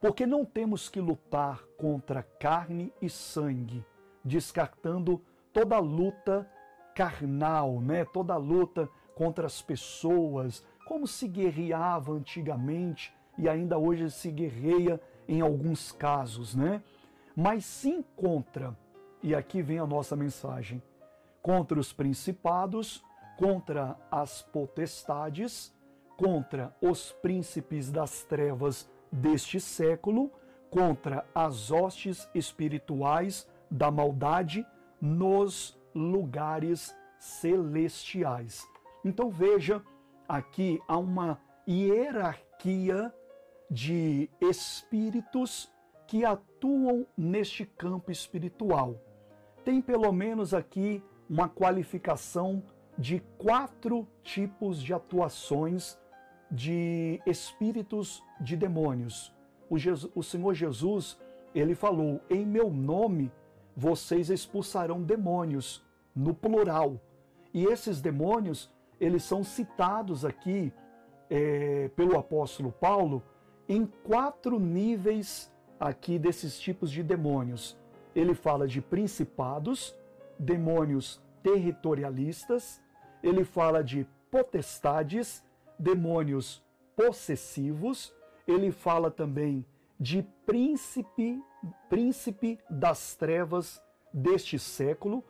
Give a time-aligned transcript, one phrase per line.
[0.00, 3.84] Porque não temos que lutar contra carne e sangue,
[4.24, 6.50] descartando toda luta
[6.94, 8.04] carnal, né?
[8.06, 15.42] Toda luta contra as pessoas, como se guerreava antigamente e ainda hoje se guerreia em
[15.42, 16.82] alguns casos, né?
[17.36, 18.76] Mas sim contra,
[19.22, 20.82] e aqui vem a nossa mensagem,
[21.42, 23.04] contra os principados,
[23.38, 25.74] contra as potestades,
[26.16, 30.30] contra os príncipes das trevas deste século,
[30.70, 34.64] contra as hostes espirituais da maldade
[35.00, 38.66] nos lugares celestiais.
[39.04, 39.82] Então veja,
[40.28, 43.12] aqui há uma hierarquia
[43.70, 45.72] de espíritos
[46.06, 49.00] que atuam neste campo espiritual.
[49.64, 52.62] Tem pelo menos aqui uma qualificação
[52.98, 55.98] de quatro tipos de atuações
[56.50, 59.34] de espíritos de demônios.
[59.68, 61.18] O, Jesus, o Senhor Jesus,
[61.54, 63.30] ele falou: "Em meu nome
[63.76, 65.84] vocês expulsarão demônios",
[66.14, 67.00] no plural.
[67.52, 68.70] E esses demônios,
[69.00, 70.72] eles são citados aqui
[71.28, 73.22] é, pelo apóstolo Paulo
[73.68, 77.78] em quatro níveis aqui desses tipos de demônios.
[78.14, 79.96] Ele fala de principados,
[80.38, 82.82] demônios territorialistas,
[83.22, 85.44] ele fala de potestades,
[85.80, 86.62] demônios
[86.94, 88.14] possessivos,
[88.46, 89.64] ele fala também
[89.98, 91.42] de príncipe,
[91.88, 95.24] príncipe das trevas deste século.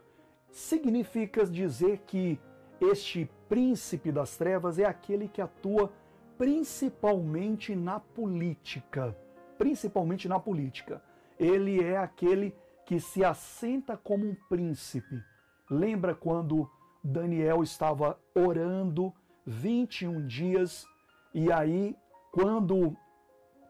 [0.50, 2.38] Significa dizer que
[2.80, 5.92] este príncipe das trevas é aquele que atua
[6.36, 9.16] principalmente na política.
[9.58, 11.02] Principalmente na política.
[11.38, 12.54] Ele é aquele
[12.86, 15.22] que se assenta como um príncipe.
[15.70, 16.68] Lembra quando
[17.04, 19.12] Daniel estava orando
[19.46, 20.86] 21 dias
[21.33, 21.96] e aí,
[22.33, 22.96] quando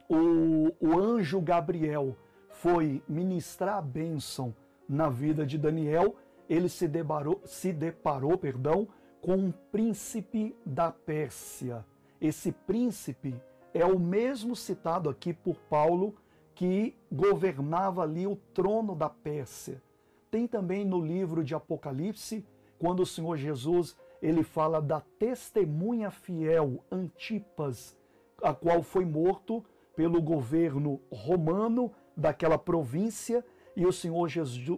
[0.08, 2.16] o, o anjo Gabriel
[2.48, 4.54] foi ministrar a bênção
[4.88, 6.16] na vida de Daniel,
[6.48, 8.88] ele se deparou, se deparou perdão,
[9.20, 11.84] com um príncipe da Pérsia.
[12.18, 13.38] Esse príncipe
[13.74, 16.14] é o mesmo citado aqui por Paulo
[16.54, 19.82] que governava ali o trono da Pérsia.
[20.30, 22.44] Tem também no livro de Apocalipse,
[22.78, 27.96] quando o Senhor Jesus ele fala da testemunha fiel Antipas,
[28.42, 29.64] a qual foi morto
[29.96, 33.44] pelo governo romano daquela província,
[33.76, 34.28] e o Senhor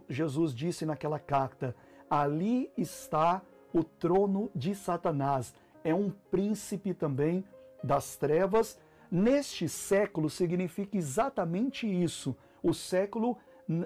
[0.09, 1.75] Jesus disse naquela carta:
[2.09, 3.43] ali está
[3.73, 5.55] o trono de Satanás
[5.85, 7.45] é um príncipe também
[7.83, 8.79] das trevas.
[9.11, 12.37] Neste século significa exatamente isso.
[12.63, 13.37] O século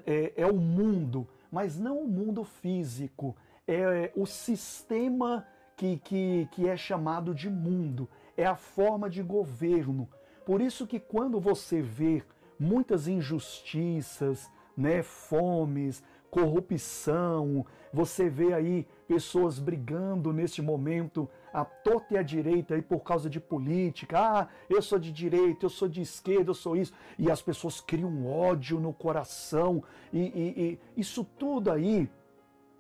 [0.05, 3.35] é, é o mundo, mas não o mundo físico,
[3.67, 5.47] é o sistema
[5.77, 10.09] que, que, que é chamado de mundo, é a forma de governo.
[10.45, 12.23] Por isso que quando você vê
[12.59, 22.19] muitas injustiças, né, fomes, corrupção, você vê aí pessoas brigando neste momento à torta e
[22.19, 24.19] à direita aí por causa de política.
[24.19, 26.93] Ah, eu sou de direita, eu sou de esquerda, eu sou isso.
[27.19, 29.83] E as pessoas criam ódio no coração.
[30.13, 32.11] E, e, e isso tudo aí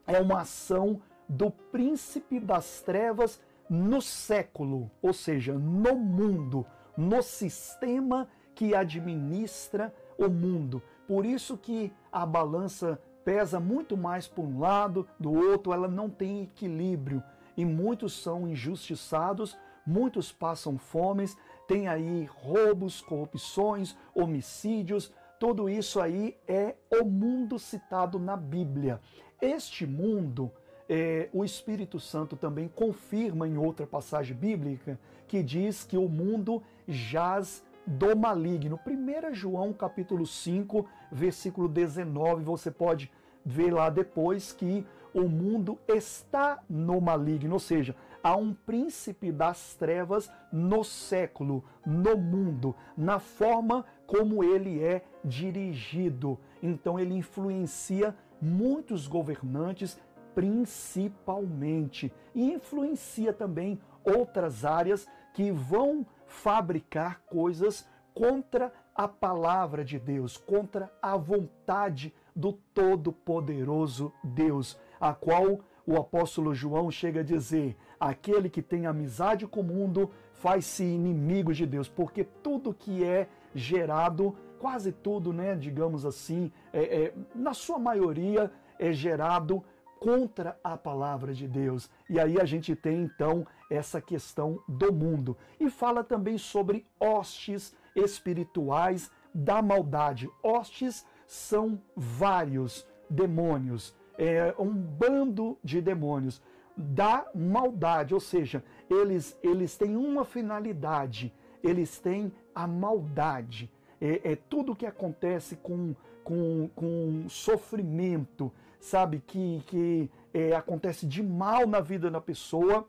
[0.06, 6.65] é uma ação do príncipe das trevas no século, ou seja, no mundo,
[6.97, 10.83] no sistema que administra o mundo.
[11.06, 16.09] Por isso que a balança pesa muito mais por um lado, do outro, ela não
[16.09, 17.23] tem equilíbrio.
[17.56, 21.37] E muitos são injustiçados, muitos passam fomes,
[21.67, 29.00] tem aí roubos, corrupções, homicídios, tudo isso aí é o mundo citado na Bíblia.
[29.41, 30.50] Este mundo,
[30.88, 34.98] é, o Espírito Santo também confirma em outra passagem bíblica
[35.28, 38.80] que diz que o mundo jaz do maligno.
[38.86, 43.10] 1 João capítulo 5, versículo 19, você pode
[43.44, 49.75] ver lá depois que o mundo está no maligno, ou seja, há um príncipe das
[49.75, 56.38] trevas no século, no mundo, na forma como ele é dirigido.
[56.62, 59.99] Então ele influencia muitos governantes,
[60.34, 70.37] principalmente, e influencia também outras áreas que vão fabricar coisas contra a palavra de Deus,
[70.37, 78.49] contra a vontade do Todo-Poderoso Deus, a qual o apóstolo João chega a dizer: aquele
[78.49, 84.37] que tem amizade com o mundo faz-se inimigo de Deus, porque tudo que é gerado,
[84.58, 89.62] quase tudo, né, digamos assim, é, é, na sua maioria é gerado
[89.99, 91.91] contra a palavra de Deus.
[92.08, 95.37] E aí a gente tem então essa questão do mundo.
[95.58, 100.31] E fala também sobre hostes espirituais da maldade.
[100.43, 106.43] Hostes são vários demônios, é um bando de demônios
[106.76, 111.32] da maldade, ou seja, eles, eles têm uma finalidade,
[111.62, 113.73] eles têm a maldade.
[114.00, 121.22] É, é tudo que acontece com, com, com sofrimento, sabe, que, que é, acontece de
[121.22, 122.87] mal na vida da pessoa.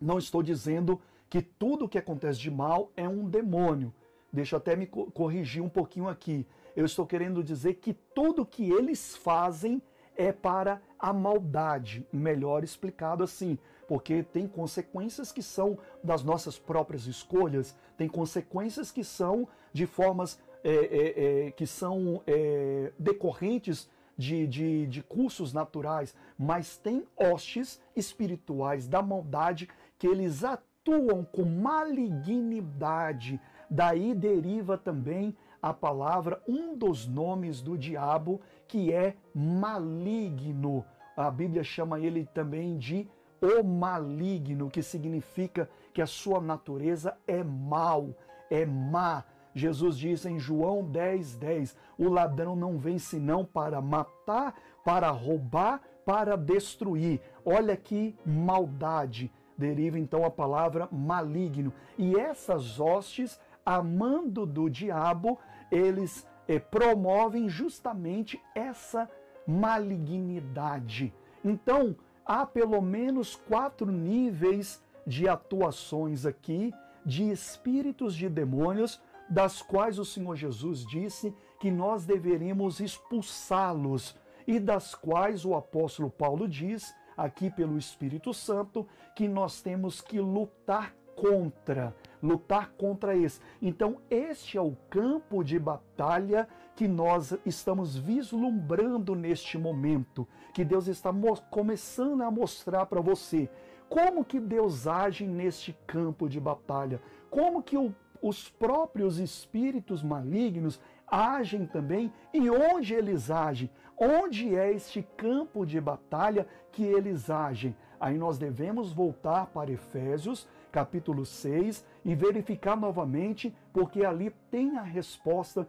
[0.00, 1.00] Não estou dizendo
[1.30, 3.92] que tudo que acontece de mal é um demônio.
[4.32, 6.46] Deixa eu até me corrigir um pouquinho aqui.
[6.74, 9.80] Eu estou querendo dizer que tudo que eles fazem
[10.16, 17.06] é para a maldade, melhor explicado assim, porque tem consequências que são das nossas próprias
[17.06, 24.46] escolhas, tem consequências que são de formas é, é, é, que são é, decorrentes de,
[24.46, 29.68] de, de cursos naturais, mas tem hostes espirituais da maldade
[29.98, 33.40] que eles atuam com malignidade.
[33.68, 40.84] Daí deriva também a palavra, um dos nomes do diabo, que é maligno.
[41.16, 43.08] A Bíblia chama ele também de
[43.40, 48.10] o maligno, que significa que a sua natureza é mal,
[48.50, 49.24] é má.
[49.54, 54.54] Jesus diz em João 10, 10: o ladrão não vem senão para matar,
[54.84, 57.20] para roubar, para destruir.
[57.44, 59.32] Olha que maldade.
[59.56, 61.72] Deriva então a palavra maligno.
[61.96, 65.38] E essas hostes, amando do diabo,
[65.70, 69.08] eles eh, promovem justamente essa
[69.46, 71.14] malignidade.
[71.44, 71.94] Então,
[72.26, 76.72] há pelo menos quatro níveis de atuações aqui
[77.04, 84.16] de espíritos de demônios, das quais o Senhor Jesus disse que nós deveríamos expulsá-los
[84.46, 90.20] e das quais o apóstolo Paulo diz, aqui pelo Espírito Santo, que nós temos que
[90.20, 93.38] lutar contra lutar contra esse.
[93.60, 100.88] Então, este é o campo de batalha que nós estamos vislumbrando neste momento, que Deus
[100.88, 101.10] está
[101.50, 103.50] começando a mostrar para você.
[103.94, 107.00] Como que Deus age neste campo de batalha?
[107.30, 113.70] Como que o, os próprios espíritos malignos agem também e onde eles agem?
[113.96, 117.76] Onde é este campo de batalha que eles agem?
[118.00, 124.82] Aí nós devemos voltar para Efésios, capítulo 6, e verificar novamente, porque ali tem a
[124.82, 125.68] resposta,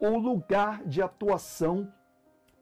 [0.00, 1.88] o lugar de atuação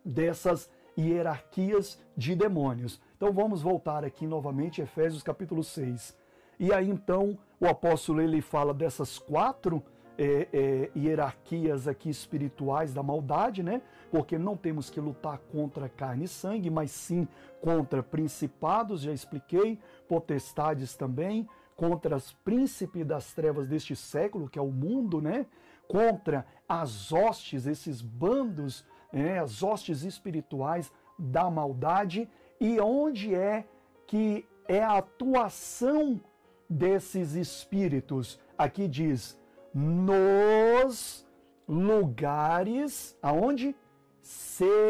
[0.05, 3.01] dessas hierarquias de demônios.
[3.17, 6.17] Então vamos voltar aqui novamente, Efésios capítulo 6.
[6.59, 9.83] E aí então o apóstolo ele fala dessas quatro
[10.19, 13.83] é, é, hierarquias aqui espirituais da maldade, né?
[14.11, 17.27] Porque não temos que lutar contra carne e sangue, mas sim
[17.61, 19.79] contra principados, já expliquei,
[20.09, 25.47] potestades também, contra os príncipes das trevas deste século, que é o mundo, né?
[25.87, 29.39] Contra as hostes, esses bandos, né?
[29.39, 32.29] as hostes espirituais da maldade,
[32.65, 33.69] e onde é
[34.07, 36.19] que é a atuação
[36.67, 38.41] desses espíritos?
[38.57, 39.39] Aqui diz
[39.75, 41.27] nos
[41.69, 43.77] lugares aonde
[44.23, 44.81] celestiais.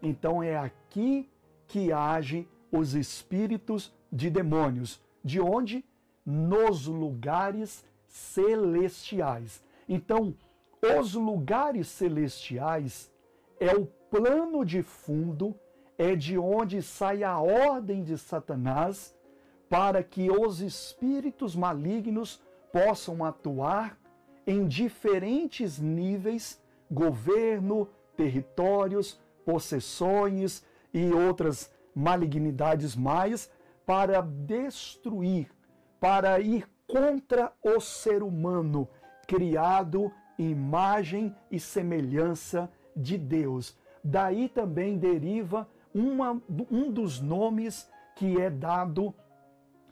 [0.00, 1.28] Então é aqui
[1.66, 5.02] que age os espíritos de demônios.
[5.24, 5.84] De onde?
[6.24, 9.60] Nos lugares celestiais.
[9.88, 10.36] Então,
[11.00, 13.10] os lugares celestiais
[13.58, 15.54] é o plano de fundo,
[15.96, 19.14] é de onde sai a ordem de Satanás
[19.68, 22.40] para que os espíritos malignos
[22.72, 23.98] possam atuar
[24.46, 26.60] em diferentes níveis
[26.90, 33.50] governo, territórios, possessões e outras malignidades mais
[33.84, 35.50] para destruir,
[36.00, 38.88] para ir contra o ser humano
[39.26, 43.76] criado imagem e semelhança de Deus.
[44.08, 47.86] Daí também deriva uma, um dos nomes
[48.16, 49.14] que é dado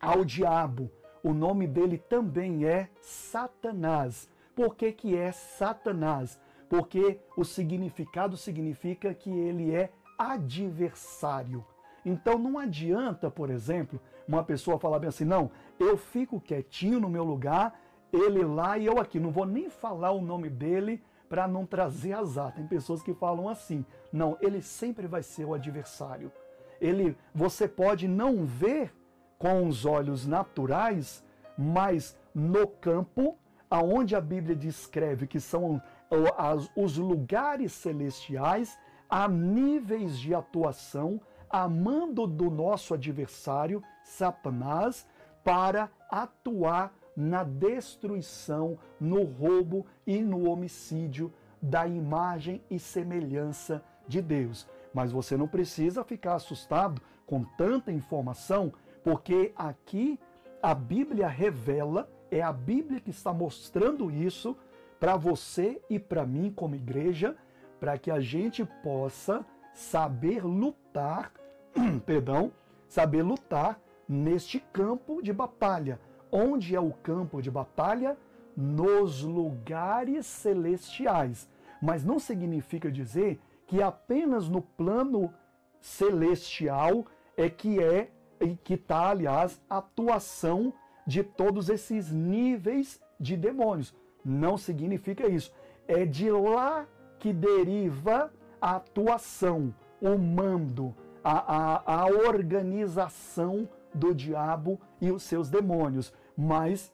[0.01, 0.91] ao diabo,
[1.23, 4.27] o nome dele também é Satanás.
[4.55, 6.41] Por que, que é Satanás?
[6.67, 11.63] Porque o significado significa que ele é adversário.
[12.03, 17.11] Então não adianta, por exemplo, uma pessoa falar bem assim: não, eu fico quietinho no
[17.11, 17.79] meu lugar,
[18.11, 19.21] ele lá e eu aqui.
[19.21, 22.55] Não vou nem falar o nome dele para não trazer azar.
[22.55, 26.33] Tem pessoas que falam assim: não, ele sempre vai ser o adversário.
[26.81, 28.93] Ele, você pode não ver
[29.39, 31.25] com os olhos naturais,
[31.57, 33.39] mas no campo,
[33.71, 35.81] aonde a Bíblia descreve que são
[36.77, 38.79] os lugares celestiais,
[39.09, 45.07] há níveis de atuação, amando do nosso adversário, Satanás,
[45.43, 51.33] para atuar na destruição, no roubo e no homicídio
[51.63, 54.69] da imagem e semelhança de Deus.
[54.93, 60.19] Mas você não precisa ficar assustado com tanta informação, porque aqui
[60.63, 64.57] a Bíblia revela, é a Bíblia que está mostrando isso
[64.99, 67.37] para você e para mim como igreja,
[67.79, 69.45] para que a gente possa
[69.75, 71.33] saber lutar,
[72.07, 72.53] perdão,
[72.89, 76.01] saber lutar neste campo de batalha.
[76.39, 78.15] Onde é o campo de batalha?
[78.55, 81.49] Nos lugares celestiais.
[81.81, 85.33] Mas não significa dizer que apenas no plano
[85.81, 87.07] celestial
[87.39, 90.75] é que é e que está, aliás, a atuação
[91.07, 93.95] de todos esses níveis de demônios.
[94.23, 95.51] Não significa isso.
[95.89, 96.87] É de lá
[97.19, 105.49] que deriva a atuação, o mando, a, a, a organização do diabo e os seus
[105.49, 106.13] demônios.
[106.37, 106.93] Mas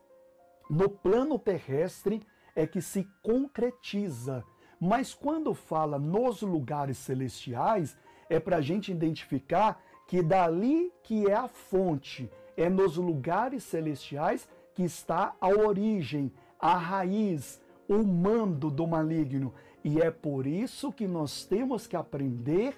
[0.71, 2.23] no plano terrestre
[2.55, 4.45] é que se concretiza.
[4.81, 7.97] Mas quando fala nos lugares celestiais,
[8.29, 14.49] é para a gente identificar que dali que é a fonte, é nos lugares celestiais
[14.75, 19.53] que está a origem, a raiz, o mando do maligno.
[19.85, 22.77] E é por isso que nós temos que aprender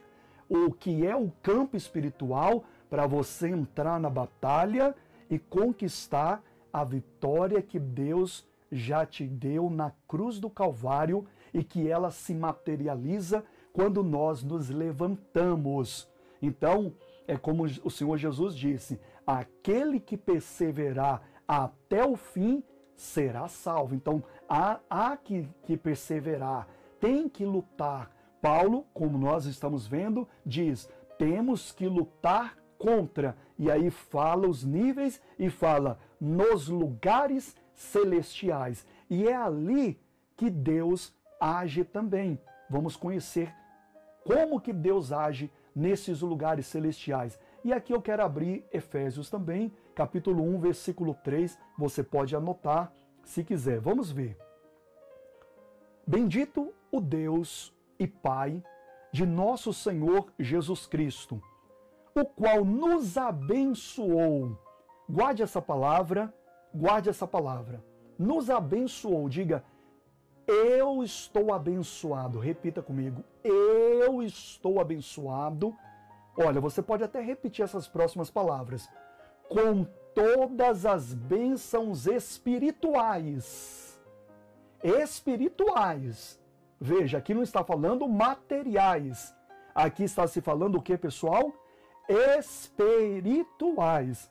[0.49, 4.94] o que é o campo espiritual para você entrar na batalha
[5.30, 6.42] e conquistar
[6.74, 12.34] a vitória que Deus já te deu na cruz do Calvário e que ela se
[12.34, 16.10] materializa quando nós nos levantamos.
[16.42, 16.92] Então,
[17.28, 22.60] é como o Senhor Jesus disse: aquele que perseverar até o fim
[22.96, 23.94] será salvo.
[23.94, 26.66] Então, há, há que, que perseverar,
[26.98, 28.10] tem que lutar.
[28.42, 33.36] Paulo, como nós estamos vendo, diz: temos que lutar contra.
[33.58, 38.86] E aí fala os níveis e fala nos lugares celestiais.
[39.10, 40.00] E é ali
[40.36, 42.40] que Deus age também.
[42.70, 43.54] Vamos conhecer
[44.24, 47.38] como que Deus age nesses lugares celestiais.
[47.62, 51.58] E aqui eu quero abrir Efésios também, capítulo 1, versículo 3.
[51.78, 52.90] Você pode anotar
[53.22, 53.78] se quiser.
[53.80, 54.38] Vamos ver.
[56.06, 58.62] Bendito o Deus e Pai
[59.12, 61.40] de nosso Senhor Jesus Cristo,
[62.14, 64.63] o qual nos abençoou.
[65.08, 66.32] Guarde essa palavra,
[66.75, 67.84] guarde essa palavra.
[68.18, 69.64] Nos abençoou, diga,
[70.46, 72.38] eu estou abençoado.
[72.38, 73.25] Repita comigo.
[73.42, 75.75] Eu estou abençoado.
[76.37, 78.88] Olha, você pode até repetir essas próximas palavras.
[79.49, 79.84] Com
[80.14, 83.99] todas as bênçãos espirituais.
[84.82, 86.38] Espirituais.
[86.80, 89.34] Veja, aqui não está falando materiais.
[89.75, 91.52] Aqui está se falando o que, pessoal?
[92.38, 94.30] Espirituais.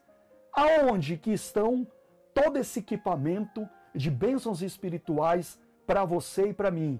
[0.53, 1.87] Aonde que estão
[2.33, 6.99] todo esse equipamento de bênçãos espirituais para você e para mim,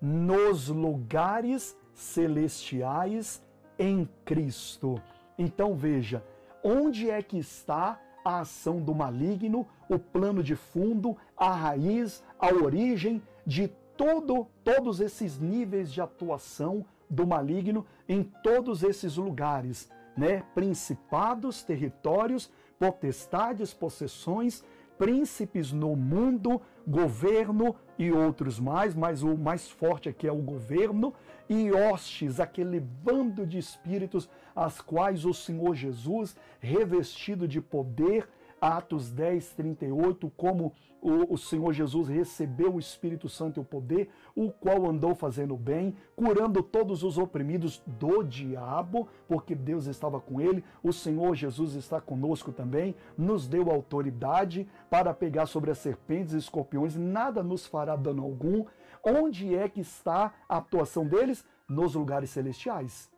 [0.00, 3.42] nos lugares celestiais
[3.78, 5.00] em Cristo.
[5.38, 6.24] Então veja,
[6.62, 12.52] onde é que está a ação do maligno, o plano de fundo, a raiz, a
[12.52, 20.42] origem de todo, todos esses níveis de atuação do maligno em todos esses lugares, né?
[20.54, 24.64] Principados, territórios, potestades, possessões,
[24.98, 31.12] príncipes no mundo, governo e outros mais, mas o mais forte aqui é o governo,
[31.48, 38.28] e hostes, aquele bando de espíritos, as quais o Senhor Jesus, revestido de poder,
[38.64, 44.08] Atos 10, 38, como o, o, Senhor Jesus recebeu o Espírito Santo e o poder,
[44.34, 50.40] o qual andou fazendo bem, curando todos os oprimidos do diabo, porque Deus estava com
[50.40, 50.64] ele.
[50.82, 56.38] O Senhor Jesus está conosco também, nos deu autoridade para pegar sobre as serpentes e
[56.38, 58.64] escorpiões, nada nos fará dano algum.
[59.04, 61.44] Onde é que está a atuação deles?
[61.68, 63.10] Nos lugares celestiais.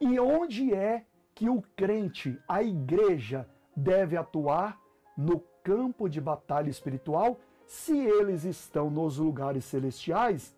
[0.00, 4.80] E onde é que o crente, a igreja, deve atuar
[5.16, 10.54] no campo de batalha espiritual se eles estão nos lugares celestiais?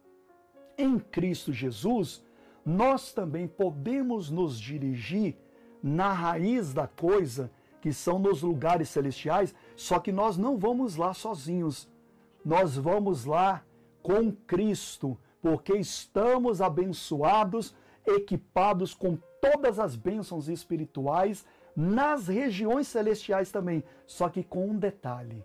[0.76, 2.24] Em Cristo Jesus,
[2.64, 5.36] nós também podemos nos dirigir
[5.82, 11.14] na raiz da coisa, que são nos lugares celestiais, só que nós não vamos lá
[11.14, 11.88] sozinhos.
[12.44, 13.64] Nós vamos lá
[14.02, 21.46] com Cristo, porque estamos abençoados, equipados com todas as bênçãos espirituais
[21.76, 25.44] nas regiões celestiais também, só que com um detalhe,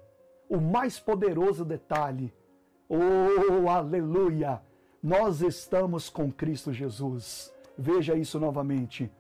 [0.50, 2.34] o mais poderoso detalhe.
[2.88, 4.62] Oh, aleluia!
[5.04, 7.54] Nós estamos com Cristo Jesus.
[7.78, 9.12] Veja isso novamente.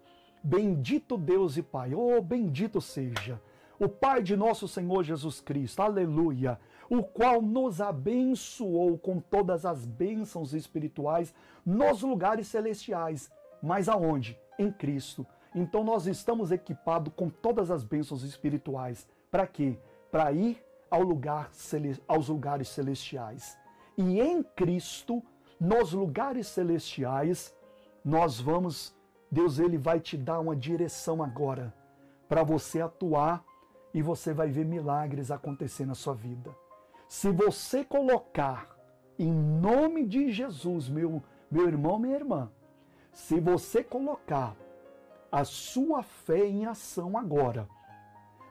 [0.43, 3.39] Bendito Deus e Pai, oh, bendito seja
[3.83, 9.87] o Pai de nosso Senhor Jesus Cristo, aleluia, o qual nos abençoou com todas as
[9.87, 11.33] bênçãos espirituais
[11.65, 13.31] nos lugares celestiais.
[13.59, 14.39] Mas aonde?
[14.59, 15.25] Em Cristo.
[15.53, 19.07] Então nós estamos equipados com todas as bênçãos espirituais.
[19.29, 19.77] Para quê?
[20.09, 21.51] Para ir ao lugar,
[22.07, 23.57] aos lugares celestiais.
[23.97, 25.21] E em Cristo,
[25.59, 27.53] nos lugares celestiais,
[28.03, 28.95] nós vamos,
[29.29, 31.73] Deus ele vai te dar uma direção agora
[32.27, 33.43] para você atuar
[33.93, 36.55] e você vai ver milagres acontecer na sua vida.
[37.07, 38.77] Se você colocar
[39.19, 42.49] em nome de Jesus, meu, meu irmão, minha irmã,
[43.11, 44.55] se você colocar
[45.31, 47.67] a sua fé em ação agora,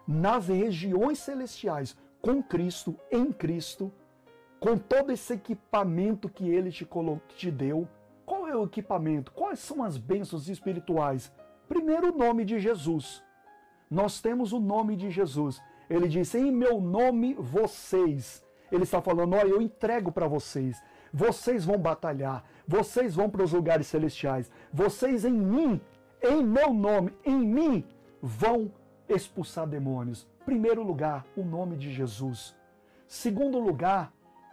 [0.07, 3.93] nas regiões celestiais, com Cristo, em Cristo,
[4.59, 6.87] com todo esse equipamento que ele te,
[7.37, 7.89] te deu.
[8.25, 9.33] Qual é o equipamento?
[9.33, 11.33] Quais são as bênçãos espirituais?
[11.69, 13.23] Primeiro, o nome de Jesus.
[13.91, 15.61] Nós temos o nome de Jesus.
[15.89, 18.45] Ele disse: Em meu nome vocês.
[18.71, 20.81] Ele está falando: Olha, eu entrego para vocês.
[21.13, 22.45] Vocês vão batalhar.
[22.67, 24.51] Vocês vão para os lugares celestiais.
[24.73, 25.81] Vocês em mim,
[26.23, 27.85] em meu nome, em mim,
[28.23, 28.71] vão
[29.09, 30.27] expulsar demônios.
[30.45, 32.57] Primeiro lugar, o nome de Jesus.
[33.07, 34.13] Segundo lugar,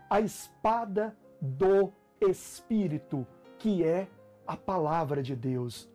[0.10, 3.26] a espada do Espírito,
[3.60, 4.08] que é
[4.46, 5.90] a palavra de Deus.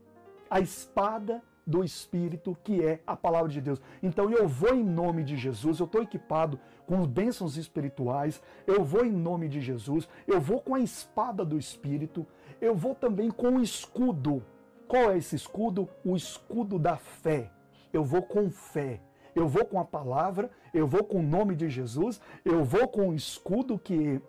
[0.49, 3.81] A espada do Espírito, que é a palavra de Deus.
[4.03, 9.05] Então eu vou em nome de Jesus, eu estou equipado com bênçãos espirituais, eu vou
[9.05, 12.27] em nome de Jesus, eu vou com a espada do Espírito,
[12.61, 14.45] eu vou também com o escudo.
[14.89, 15.89] Qual é esse escudo?
[16.05, 17.51] O escudo da fé.
[17.93, 19.01] Eu vou com fé.
[19.35, 23.09] Eu vou com a palavra, eu vou com o nome de Jesus, eu vou com
[23.09, 24.21] o escudo que,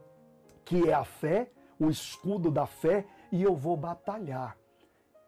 [0.64, 4.58] que é a fé, o escudo da fé, e eu vou batalhar.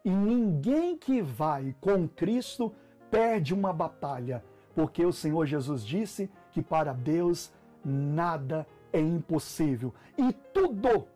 [0.02, 2.72] E ninguém que vai com Cristo
[3.10, 4.42] perde uma batalha,
[4.74, 7.52] porque o Senhor Jesus disse que para Deus
[7.84, 9.92] nada é impossível.
[10.16, 11.06] E tudo,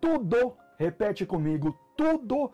[0.00, 2.52] tudo, repete comigo, tudo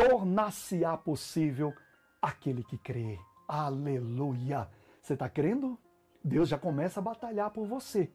[0.00, 1.74] tornar-se-á possível
[2.22, 3.18] aquele que crê.
[3.46, 4.66] Aleluia!
[5.02, 5.78] Você está crendo?
[6.24, 8.10] Deus já começa a batalhar por você.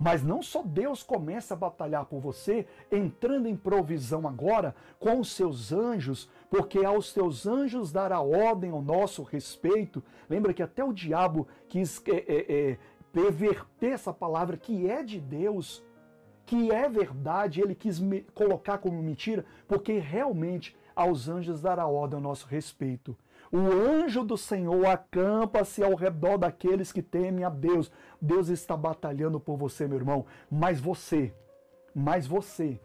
[0.00, 5.32] Mas não só Deus começa a batalhar por você, entrando em provisão agora com os
[5.32, 10.02] seus anjos, porque aos teus anjos dará ordem ao nosso respeito.
[10.28, 12.78] Lembra que até o diabo quis é, é, é,
[13.12, 15.84] perverter essa palavra que é de Deus,
[16.46, 18.02] que é verdade, ele quis
[18.34, 23.16] colocar como mentira, porque realmente aos anjos dará ordem ao nosso respeito.
[23.52, 27.90] O anjo do Senhor acampa-se ao redor daqueles que temem a Deus.
[28.20, 30.26] Deus está batalhando por você, meu irmão.
[30.50, 31.32] Mas você,
[31.94, 32.80] mas você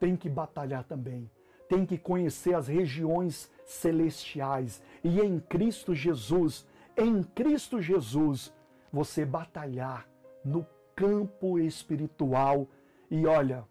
[0.00, 1.30] tem que batalhar também.
[1.68, 4.82] Tem que conhecer as regiões celestiais.
[5.02, 6.66] E em Cristo Jesus,
[6.96, 8.54] em Cristo Jesus,
[8.92, 10.08] você batalhar
[10.44, 12.68] no campo espiritual.
[13.10, 13.64] E olha,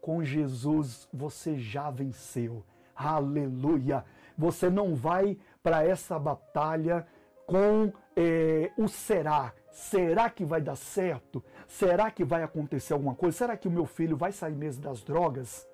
[0.00, 2.64] com Jesus você já venceu.
[2.94, 4.04] Aleluia!
[4.36, 7.06] Você não vai para essa batalha
[7.46, 9.52] com é, o será.
[9.70, 11.42] Será que vai dar certo?
[11.66, 13.38] Será que vai acontecer alguma coisa?
[13.38, 15.66] Será que o meu filho vai sair mesmo das drogas?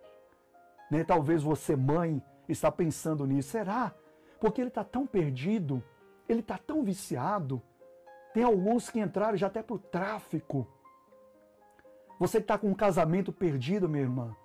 [0.91, 1.05] Né?
[1.05, 3.51] Talvez você, mãe, está pensando nisso.
[3.51, 3.93] Será?
[4.41, 5.83] Porque ele está tão perdido,
[6.29, 7.61] ele está tão viciado.
[8.33, 10.67] Tem alguns que entraram já até para o tráfico.
[12.21, 14.37] Você está com um casamento perdido, minha irmã.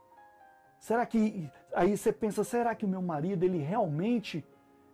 [0.79, 4.45] Será que aí você pensa, será que o meu marido ele realmente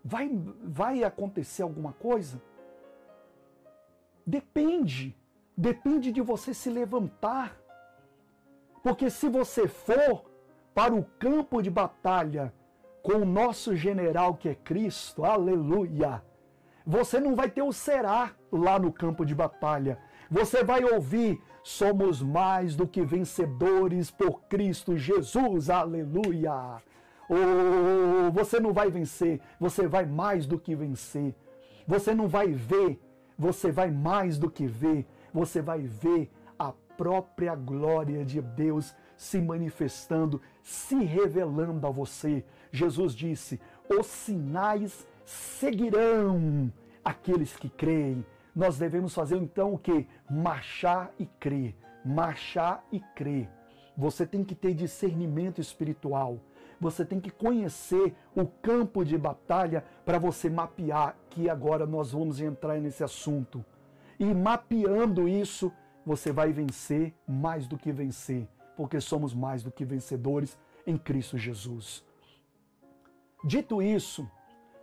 [0.03, 0.29] vai
[0.63, 2.41] vai acontecer alguma coisa?
[4.25, 5.15] Depende.
[5.57, 7.57] Depende de você se levantar.
[8.83, 10.23] Porque se você for
[10.73, 12.53] para o campo de batalha
[13.01, 16.23] com o nosso general que é Cristo, aleluia,
[16.85, 19.99] você não vai ter o será lá no campo de batalha.
[20.29, 26.81] Você vai ouvir: somos mais do que vencedores por Cristo Jesus, aleluia.
[27.27, 31.35] Oh, você não vai vencer, você vai mais do que vencer.
[31.87, 32.99] Você não vai ver,
[33.37, 35.07] você vai mais do que ver.
[35.33, 42.43] Você vai ver a própria glória de Deus se manifestando, se revelando a você.
[42.71, 46.71] Jesus disse: os sinais seguirão
[47.03, 50.07] aqueles que creem nós devemos fazer então o que?
[50.29, 51.75] Marchar e crer.
[52.05, 53.49] Marchar e crer.
[53.95, 56.39] Você tem que ter discernimento espiritual.
[56.79, 62.39] Você tem que conhecer o campo de batalha para você mapear, que agora nós vamos
[62.39, 63.63] entrar nesse assunto.
[64.17, 65.71] E mapeando isso,
[66.05, 70.57] você vai vencer mais do que vencer, porque somos mais do que vencedores
[70.87, 72.03] em Cristo Jesus.
[73.43, 74.29] Dito isso,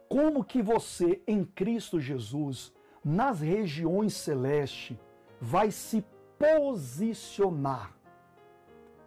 [0.08, 2.72] como que você em Cristo Jesus
[3.06, 4.98] nas regiões celestes,
[5.40, 6.04] vai se
[6.36, 7.96] posicionar.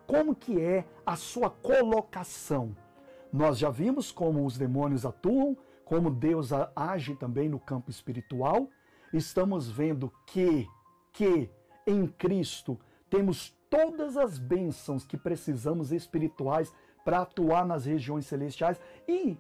[0.08, 2.74] Como que é a sua colocação?
[3.32, 8.70] Nós já vimos como os demônios atuam, como Deus age também no campo espiritual.
[9.14, 10.66] Estamos vendo que
[11.12, 11.50] que
[11.86, 19.38] em Cristo temos todas as bênçãos que precisamos espirituais para atuar nas regiões celestiais e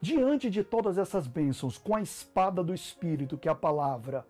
[0.00, 4.26] diante de todas essas bênçãos, com a espada do espírito, que é a palavra,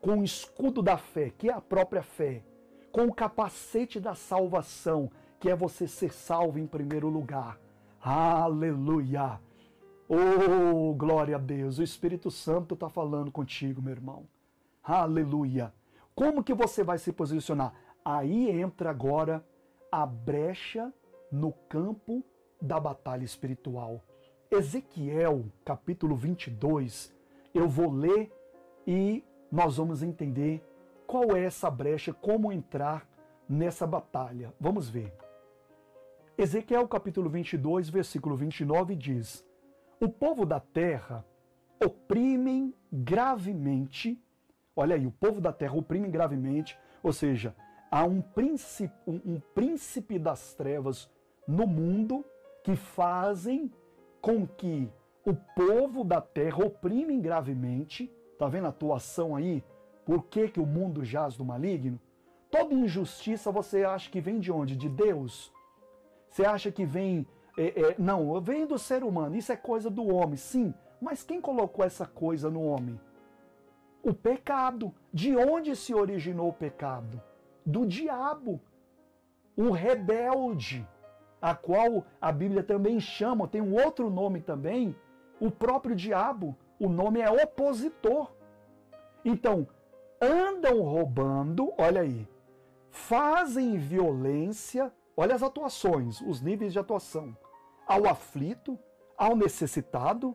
[0.00, 2.44] com o escudo da fé, que é a própria fé,
[2.92, 7.58] com o capacete da salvação, que é você ser salvo em primeiro lugar.
[8.02, 9.40] Aleluia!
[10.08, 11.78] Oh, glória a Deus!
[11.78, 14.26] O Espírito Santo está falando contigo, meu irmão.
[14.82, 15.72] Aleluia!
[16.14, 17.72] Como que você vai se posicionar?
[18.04, 19.44] Aí entra agora
[19.90, 20.92] a brecha
[21.30, 22.24] no campo
[22.60, 24.02] da batalha espiritual.
[24.50, 27.14] Ezequiel, capítulo 22,
[27.54, 28.32] eu vou ler
[28.86, 30.62] e nós vamos entender
[31.06, 33.08] qual é essa brecha, como entrar
[33.48, 34.52] nessa batalha.
[34.58, 35.12] Vamos ver.
[36.36, 39.44] Ezequiel, capítulo 22, versículo 29 diz:
[40.00, 41.24] O povo da terra
[41.82, 44.20] oprimem gravemente
[44.80, 47.54] Olha aí, o povo da terra oprime gravemente, ou seja,
[47.90, 51.10] há um príncipe, um, um príncipe das trevas
[51.46, 52.24] no mundo
[52.64, 53.70] que fazem
[54.20, 54.90] com que
[55.24, 58.10] o povo da terra oprime gravemente.
[58.38, 59.62] Tá vendo a atuação aí?
[60.04, 62.00] Por que, que o mundo jaz do maligno?
[62.50, 64.76] Toda injustiça você acha que vem de onde?
[64.76, 65.52] De Deus?
[66.28, 67.26] Você acha que vem.
[67.56, 69.36] É, é, não, vem do ser humano.
[69.36, 70.72] Isso é coisa do homem, sim.
[71.00, 72.98] Mas quem colocou essa coisa no homem?
[74.02, 74.94] o pecado.
[75.12, 77.20] De onde se originou o pecado?
[77.64, 78.60] Do diabo,
[79.56, 80.86] o rebelde,
[81.40, 84.94] a qual a Bíblia também chama, tem um outro nome também,
[85.40, 86.56] o próprio diabo.
[86.78, 88.30] O nome é opositor.
[89.24, 89.66] Então,
[90.20, 92.28] andam roubando, olha aí,
[92.90, 97.36] fazem violência, olha as atuações, os níveis de atuação,
[97.86, 98.78] ao aflito,
[99.16, 100.34] ao necessitado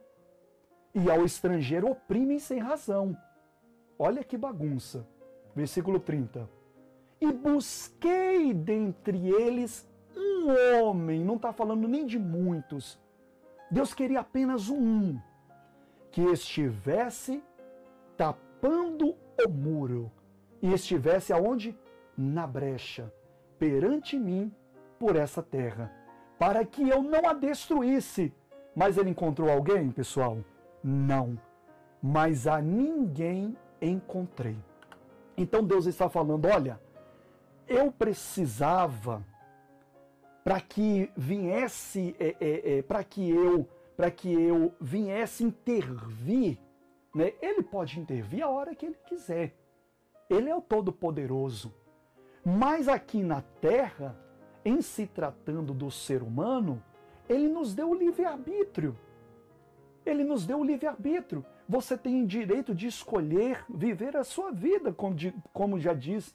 [0.94, 3.16] e ao estrangeiro oprimem sem razão.
[3.98, 5.08] Olha que bagunça.
[5.56, 6.50] Versículo 30.
[7.20, 13.00] E busquei dentre eles um homem, não está falando nem de muitos.
[13.70, 15.20] Deus queria apenas um,
[16.12, 17.44] que estivesse
[18.16, 20.12] tapando o muro
[20.62, 21.78] e estivesse aonde?
[22.18, 23.14] Na brecha,
[23.60, 24.52] perante mim
[24.98, 25.92] por essa terra,
[26.40, 28.34] para que eu não a destruísse.
[28.76, 30.38] Mas ele encontrou alguém, pessoal?
[30.84, 31.38] Não.
[32.02, 34.58] Mas a ninguém encontrei.
[35.38, 36.80] Então Deus está falando: olha,
[37.68, 39.24] eu precisava
[40.46, 46.60] para que viesse, é, é, é, para que eu, para que eu viesse intervir,
[47.16, 47.34] né?
[47.42, 49.56] Ele pode intervir a hora que ele quiser.
[50.30, 51.74] Ele é o Todo-Poderoso.
[52.46, 54.16] Mas aqui na Terra,
[54.64, 56.80] em se tratando do ser humano,
[57.28, 58.96] ele nos deu o livre-arbítrio.
[60.06, 65.16] Ele nos deu o livre-arbítrio você tem direito de escolher viver a sua vida, como,
[65.16, 66.34] de, como já diz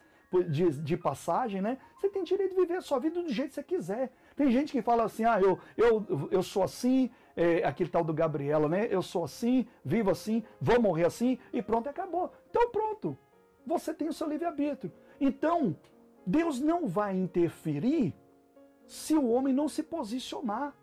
[0.49, 1.79] de, de, passagem, né?
[1.97, 4.13] Você tem direito de viver a sua vida do jeito que você quiser.
[4.37, 8.15] Tem gente que fala assim, ah, eu, eu, eu sou assim, é, aquele tal do
[8.15, 8.87] Gabriela, né?
[8.91, 12.33] Eu sou assim, vivo assim, vou morrer assim e pronto, acabou.
[12.49, 13.19] Então pronto,
[13.67, 14.93] você tem o seu livre-arbítrio.
[15.21, 15.77] Então,
[16.25, 18.15] Deus não vai interferir
[18.87, 20.75] se o homem não se posicionar.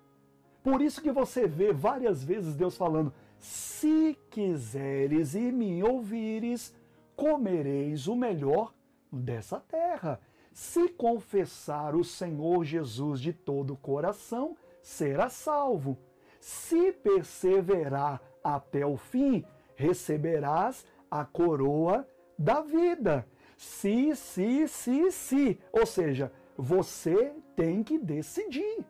[0.61, 6.75] Por isso que você vê várias vezes Deus falando, se quiseres e me ouvires,
[7.15, 8.73] comereis o melhor
[9.11, 10.19] dessa terra.
[10.51, 15.97] Se confessar o Senhor Jesus de todo o coração, será salvo.
[16.39, 23.25] Se perseverar até o fim, receberás a coroa da vida.
[23.55, 25.59] Se, se, se, se.
[25.71, 28.85] Ou seja, você tem que decidir.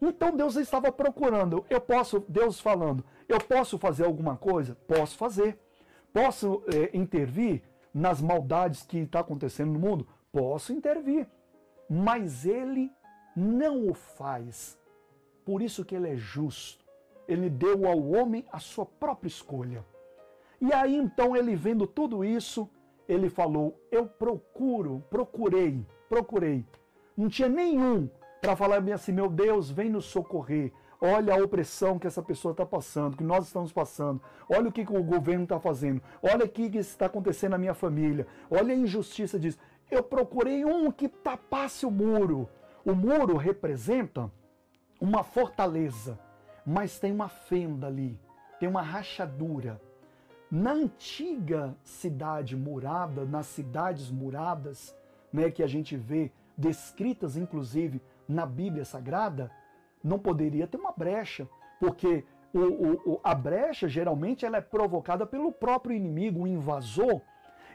[0.00, 4.76] Então Deus estava procurando, eu posso, Deus falando, eu posso fazer alguma coisa?
[4.86, 5.56] Posso fazer.
[6.12, 10.06] Posso é, intervir nas maldades que está acontecendo no mundo?
[10.30, 11.28] Posso intervir.
[11.88, 12.90] Mas ele
[13.36, 14.78] não o faz.
[15.44, 16.84] Por isso que ele é justo.
[17.28, 19.84] Ele deu ao homem a sua própria escolha.
[20.60, 22.68] E aí então ele vendo tudo isso,
[23.08, 26.64] ele falou: Eu procuro, procurei, procurei.
[27.16, 28.08] Não tinha nenhum
[28.40, 30.72] para falar assim: meu Deus, vem nos socorrer.
[31.04, 34.22] Olha a opressão que essa pessoa está passando, que nós estamos passando.
[34.48, 36.00] Olha o que, que o governo está fazendo.
[36.22, 38.24] Olha o que, que está acontecendo na minha família.
[38.48, 39.58] Olha a injustiça disso.
[39.90, 42.48] Eu procurei um que tapasse o muro.
[42.84, 44.30] O muro representa
[45.00, 46.16] uma fortaleza,
[46.64, 48.16] mas tem uma fenda ali,
[48.60, 49.82] tem uma rachadura.
[50.48, 54.94] Na antiga cidade murada, nas cidades muradas,
[55.32, 59.50] né, que a gente vê descritas inclusive na Bíblia Sagrada,
[60.02, 61.48] não poderia ter uma brecha,
[61.80, 67.20] porque o, o, a brecha geralmente ela é provocada pelo próprio inimigo, o invasor.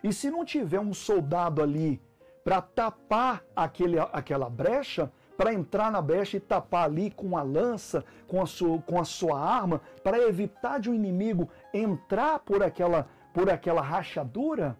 [0.03, 2.01] E se não tiver um soldado ali
[2.43, 8.03] para tapar aquele, aquela brecha, para entrar na brecha e tapar ali com a lança,
[8.27, 13.07] com a sua, com a sua arma, para evitar de um inimigo entrar por aquela,
[13.33, 14.77] por aquela rachadura,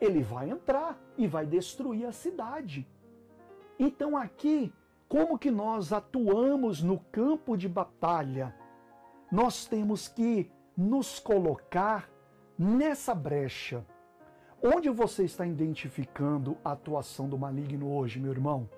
[0.00, 2.86] ele vai entrar e vai destruir a cidade.
[3.78, 4.72] Então aqui,
[5.14, 8.52] como que nós atuamos no campo de batalha?
[9.30, 12.10] Nós temos que nos colocar
[12.58, 13.86] nessa brecha.
[14.60, 18.68] Onde você está identificando a atuação do maligno hoje, meu irmão?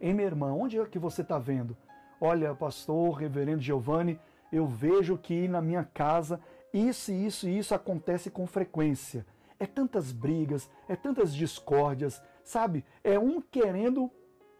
[0.00, 1.76] Em minha irmã, onde é que você está vendo?
[2.20, 4.18] Olha, pastor, reverendo Giovanni,
[4.50, 6.40] eu vejo que na minha casa
[6.74, 9.24] isso, isso e isso acontece com frequência.
[9.56, 12.84] É tantas brigas, é tantas discórdias, sabe?
[13.04, 14.10] É um querendo,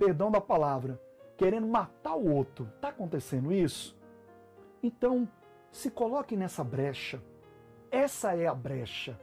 [0.00, 0.98] perdão da palavra,
[1.36, 2.66] querendo matar o outro.
[2.76, 3.94] Está acontecendo isso?
[4.82, 5.28] Então,
[5.70, 7.22] se coloque nessa brecha.
[7.90, 9.20] Essa é a brecha.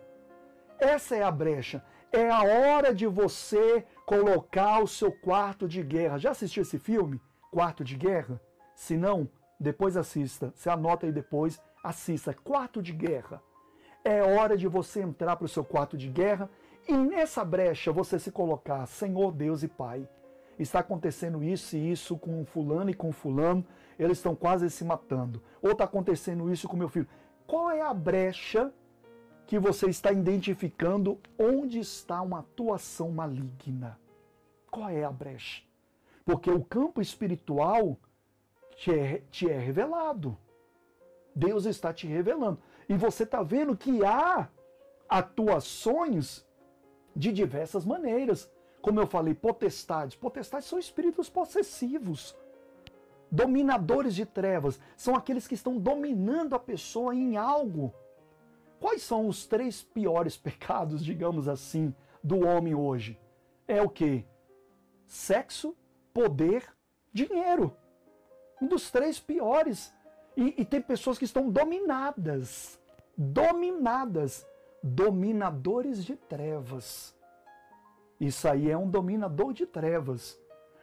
[0.77, 1.83] Essa é a brecha.
[2.11, 6.19] É a hora de você colocar o seu quarto de guerra.
[6.19, 7.19] Já assistiu esse filme?
[7.51, 8.39] Quarto de Guerra?
[8.75, 9.27] Se não,
[9.59, 10.53] depois assista.
[10.53, 12.35] Você anota aí depois, assista.
[12.35, 13.41] Quarto de Guerra.
[14.05, 16.49] É hora de você entrar para o seu quarto de guerra
[16.87, 20.07] e nessa brecha você se colocar, Senhor Deus e Pai.
[20.57, 23.65] Está acontecendo isso e isso com fulano e com fulano,
[23.97, 25.41] eles estão quase se matando.
[25.61, 27.07] Ou está acontecendo isso com meu filho.
[27.45, 28.71] Qual é a brecha
[29.47, 33.97] que você está identificando onde está uma atuação maligna.
[34.69, 35.63] Qual é a brecha?
[36.25, 37.97] Porque o campo espiritual
[38.75, 40.37] te é, te é revelado.
[41.33, 42.59] Deus está te revelando.
[42.89, 44.49] E você está vendo que há
[45.07, 46.45] atuações
[47.15, 48.51] de diversas maneiras.
[48.81, 50.15] Como eu falei, potestades.
[50.15, 52.35] Potestades são espíritos possessivos.
[53.29, 57.93] Dominadores de trevas são aqueles que estão dominando a pessoa em algo.
[58.79, 63.19] Quais são os três piores pecados, digamos assim, do homem hoje?
[63.67, 64.25] É o que?
[65.05, 65.75] Sexo,
[66.13, 66.63] poder,
[67.11, 67.75] dinheiro.
[68.61, 69.93] Um dos três piores.
[70.35, 72.79] E, e tem pessoas que estão dominadas.
[73.17, 74.45] Dominadas.
[74.81, 77.16] Dominadores de trevas.
[78.19, 80.39] Isso aí é um dominador de trevas.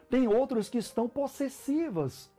[0.08, 2.30] Tem outros que estão possessivas.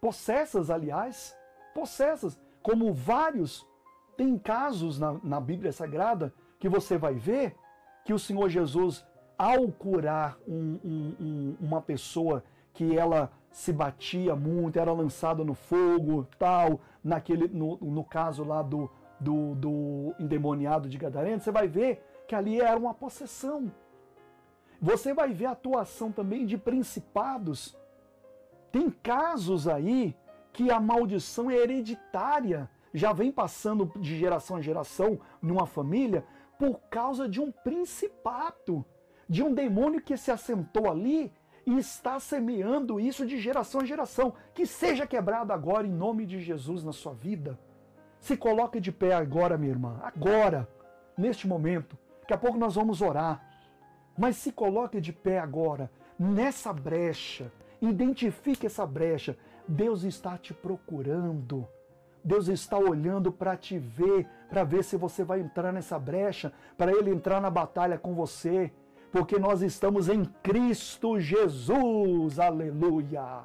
[0.00, 1.36] Possessas, aliás.
[1.74, 2.38] Possessas.
[2.62, 3.66] Como vários
[4.16, 7.56] tem casos na, na Bíblia Sagrada que você vai ver
[8.04, 9.04] que o Senhor Jesus,
[9.38, 15.54] ao curar um, um, um, uma pessoa que ela se batia muito, era lançada no
[15.54, 21.66] fogo, tal, naquele, no, no caso lá do, do, do endemoniado de Gadareno, você vai
[21.66, 23.72] ver que ali era uma possessão.
[24.80, 27.76] Você vai ver a atuação também de principados.
[28.72, 30.16] Tem casos aí
[30.52, 36.24] que a maldição é hereditária já vem passando de geração a geração numa família
[36.58, 38.84] por causa de um principado,
[39.28, 41.32] de um demônio que se assentou ali
[41.64, 44.34] e está semeando isso de geração a geração.
[44.52, 47.58] Que seja quebrado agora em nome de Jesus na sua vida.
[48.18, 50.68] Se coloque de pé agora, minha irmã, agora,
[51.16, 51.96] neste momento.
[52.20, 53.49] Daqui a pouco nós vamos orar.
[54.20, 57.50] Mas se coloque de pé agora, nessa brecha.
[57.80, 59.34] Identifique essa brecha.
[59.66, 61.66] Deus está te procurando.
[62.22, 66.92] Deus está olhando para te ver, para ver se você vai entrar nessa brecha, para
[66.92, 68.70] Ele entrar na batalha com você,
[69.10, 73.44] porque nós estamos em Cristo Jesus, aleluia.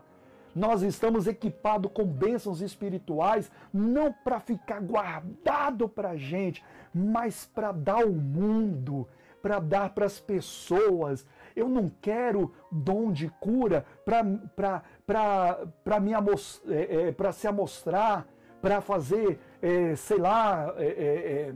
[0.53, 6.61] Nós estamos equipados com bênçãos espirituais, não para ficar guardado para a gente,
[6.93, 9.07] mas para dar ao mundo,
[9.45, 11.23] para dar para as pessoas.
[11.55, 14.81] Eu não quero dom de cura para
[16.67, 18.25] é, é, se amostrar
[18.59, 21.53] para fazer, é, sei lá, é,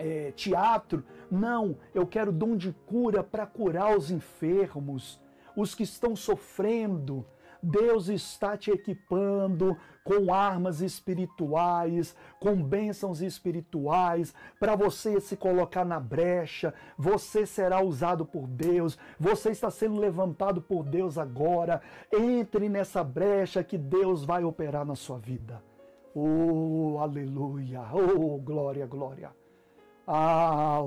[0.00, 1.04] é, é, teatro.
[1.30, 5.20] Não, eu quero dom de cura para curar os enfermos,
[5.54, 7.24] os que estão sofrendo.
[7.62, 16.00] Deus está te equipando com armas espirituais, com bênçãos espirituais, para você se colocar na
[16.00, 16.74] brecha.
[16.98, 21.80] Você será usado por Deus, você está sendo levantado por Deus agora.
[22.12, 25.62] Entre nessa brecha que Deus vai operar na sua vida.
[26.14, 27.82] Oh, aleluia.
[27.92, 29.30] Oh, glória, glória.
[30.06, 30.80] Ah,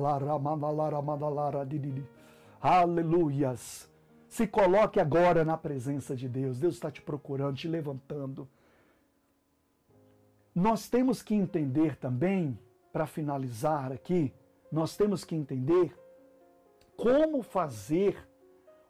[2.62, 3.94] Aleluias.
[4.36, 6.60] Se coloque agora na presença de Deus.
[6.60, 8.45] Deus está te procurando, te levantando.
[10.54, 12.60] Nós temos que entender também,
[12.91, 14.34] para finalizar aqui,
[14.69, 15.98] nós temos que entender
[16.98, 18.28] como fazer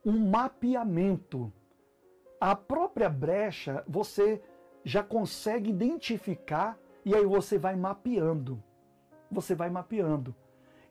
[0.03, 1.53] um mapeamento.
[2.41, 4.41] A própria brecha você
[4.83, 8.63] já consegue identificar e aí você vai mapeando.
[9.29, 10.33] Você vai mapeando.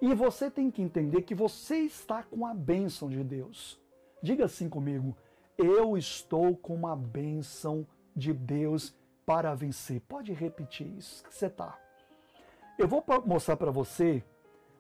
[0.01, 3.83] E você tem que entender que você está com a bênção de Deus.
[4.25, 5.15] Diga assim comigo:
[5.59, 8.95] eu estou com uma bênção de Deus
[9.27, 10.01] para vencer.
[10.01, 11.79] Pode repetir isso que você está.
[12.79, 14.25] Eu vou mostrar para você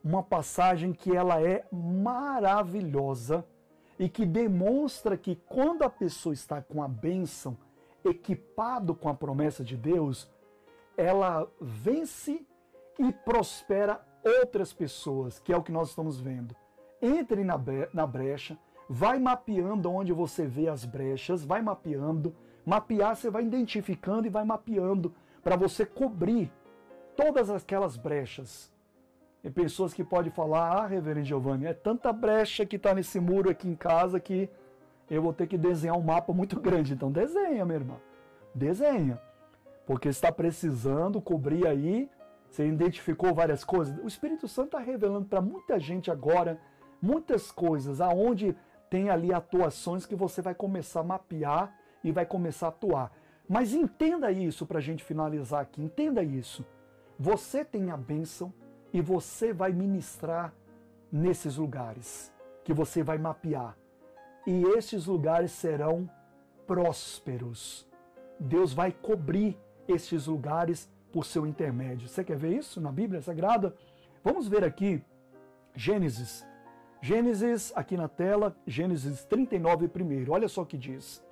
[0.02, 3.46] uma passagem que ela é maravilhosa
[3.98, 7.54] e que demonstra que quando a pessoa está com a bênção,
[8.02, 10.26] equipado com a promessa de Deus,
[10.96, 12.46] ela vence
[12.98, 16.56] e prospera outras pessoas, que é o que nós estamos vendo.
[17.02, 17.60] Entre na,
[17.92, 22.34] na brecha, vai mapeando onde você vê as brechas, vai mapeando.
[22.64, 26.50] Mapear, você vai identificando e vai mapeando para você cobrir
[27.16, 28.72] todas aquelas brechas.
[29.42, 33.50] E pessoas que podem falar, ah, reverendo Giovanni, é tanta brecha que está nesse muro
[33.50, 34.48] aqui em casa que
[35.10, 36.94] eu vou ter que desenhar um mapa muito grande.
[36.94, 37.96] Então desenha, minha irmã.
[38.54, 39.20] Desenha.
[39.86, 42.08] Porque está precisando cobrir aí.
[42.48, 43.98] Você identificou várias coisas.
[44.02, 46.58] O Espírito Santo está revelando para muita gente agora
[47.04, 48.56] muitas coisas, aonde
[48.94, 53.10] tem ali atuações que você vai começar a mapear e vai começar a atuar.
[53.48, 55.82] Mas entenda isso para a gente finalizar aqui.
[55.82, 56.64] Entenda isso.
[57.18, 58.54] Você tem a bênção
[58.92, 60.54] e você vai ministrar
[61.10, 63.76] nesses lugares que você vai mapear.
[64.46, 66.08] E esses lugares serão
[66.64, 67.88] prósperos.
[68.38, 72.06] Deus vai cobrir esses lugares por seu intermédio.
[72.06, 73.74] Você quer ver isso na Bíblia Sagrada?
[74.22, 75.02] Vamos ver aqui
[75.74, 76.46] Gênesis.
[77.04, 80.32] Gênesis, aqui na tela, Gênesis 39, primeiro.
[80.32, 81.22] Olha só o que diz.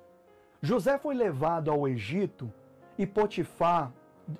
[0.61, 2.53] José foi levado ao Egito
[2.95, 3.91] e Potifar,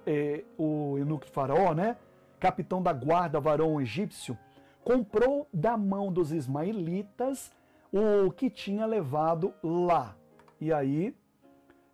[0.06, 1.98] eh, o eunuco faraó, né?
[2.39, 4.38] capitão da guarda varão egípcio,
[4.84, 7.52] comprou da mão dos ismaelitas
[7.91, 10.15] o que tinha levado lá.
[10.62, 11.15] E aí,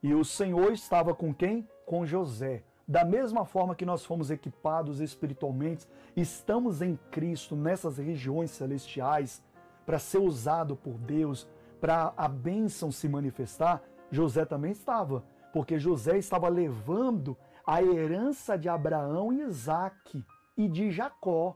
[0.03, 1.65] e o Senhor estava com quem?
[1.85, 2.61] Com José.
[2.89, 9.43] Da mesma forma que nós fomos equipados espiritualmente, estamos em Cristo nessas regiões celestiais
[9.85, 11.47] para ser usado por Deus,
[11.79, 15.23] para a bênção se manifestar, José também estava,
[15.53, 20.25] porque José estava levando a herança de Abraão e Isaac
[20.57, 21.55] e de Jacó,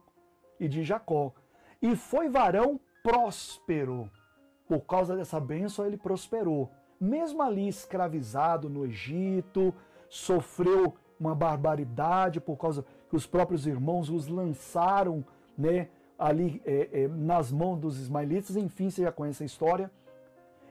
[0.59, 1.33] e de Jacó.
[1.81, 4.07] E foi varão próspero.
[4.67, 6.71] Por causa dessa bênção ele prosperou.
[7.01, 9.73] Mesmo ali escravizado no Egito,
[10.07, 15.23] sofreu uma barbaridade por causa que os próprios irmãos os lançaram,
[15.57, 18.55] né, ali é, é, nas mãos dos ismaelitas.
[18.55, 19.91] Enfim, você já conhece a história.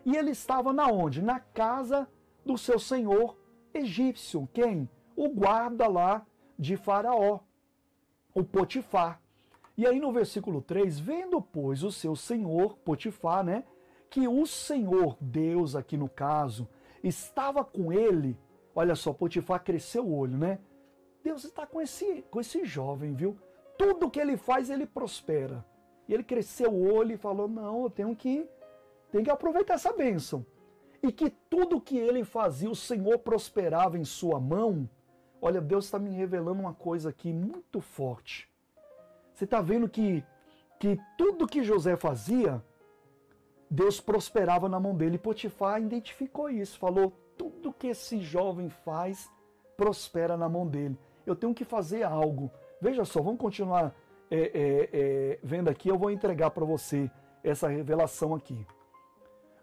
[0.04, 1.22] E ele estava na onde?
[1.22, 2.08] Na casa
[2.44, 3.36] do seu senhor
[3.72, 4.48] egípcio.
[4.52, 4.88] Quem?
[5.16, 6.26] O guarda lá
[6.58, 7.40] de Faraó
[8.34, 9.20] o Potifar.
[9.76, 13.64] E aí no versículo 3, vendo, pois, o seu senhor, Potifar, né,
[14.10, 16.68] que o Senhor Deus, aqui no caso,
[17.02, 18.38] estava com ele,
[18.74, 20.58] olha só, Potifar cresceu o olho, né?
[21.22, 23.38] Deus está com esse, com esse jovem, viu?
[23.78, 25.64] Tudo que ele faz, ele prospera.
[26.08, 28.46] E ele cresceu o olho e falou: Não, eu tenho que,
[29.10, 30.44] tenho que aproveitar essa bênção.
[31.02, 34.88] E que tudo que ele fazia, o Senhor prosperava em sua mão.
[35.40, 38.48] Olha, Deus está me revelando uma coisa aqui muito forte.
[39.32, 40.24] Você está vendo que,
[40.78, 42.62] que tudo que José fazia,
[43.68, 45.16] Deus prosperava na mão dele.
[45.16, 49.28] E Potifar identificou isso, falou: tudo que esse jovem faz
[49.76, 50.96] prospera na mão dele.
[51.26, 52.48] Eu tenho que fazer algo.
[52.80, 53.92] Veja só, vamos continuar
[54.30, 55.88] é, é, é, vendo aqui.
[55.88, 57.10] Eu vou entregar para você
[57.42, 58.64] essa revelação aqui.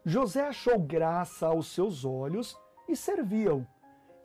[0.03, 3.65] José achou graça aos seus olhos e serviu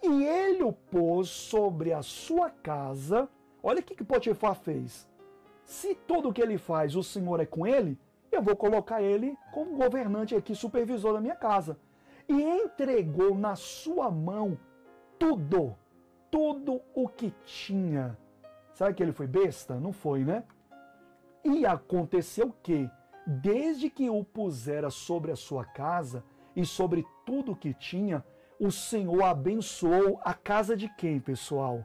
[0.03, 3.29] e ele o pôs sobre a sua casa.
[3.63, 5.09] Olha o que, que Potifar fez.
[5.65, 7.99] Se tudo que ele faz o Senhor é com ele,
[8.33, 11.79] eu vou colocar ele como governante aqui, supervisor da minha casa.
[12.29, 14.59] E entregou na sua mão
[15.19, 15.77] tudo,
[16.31, 18.17] tudo o que tinha.
[18.73, 19.79] Sabe que ele foi besta?
[19.79, 20.45] Não foi, né?
[21.45, 22.91] E aconteceu que,
[23.27, 26.25] desde que o pusera sobre a sua casa
[26.57, 28.25] e sobre tudo o que tinha,
[28.59, 31.85] o Senhor abençoou a casa de quem, pessoal?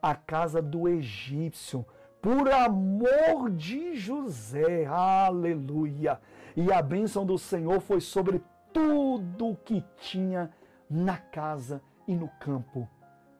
[0.00, 1.84] A casa do egípcio,
[2.22, 4.86] por amor de José.
[4.86, 6.20] Aleluia!
[6.56, 8.42] E a bênção do Senhor foi sobre
[8.72, 10.50] tudo que tinha
[10.88, 12.88] na casa e no campo.